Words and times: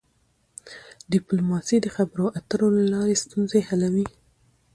ډيپلوماسي 1.11 1.77
د 1.81 1.87
خبرو 1.95 2.25
اترو 2.39 2.67
له 2.77 2.83
لاري 2.93 3.15
ستونزي 3.23 3.59
حلوي. 3.67 4.05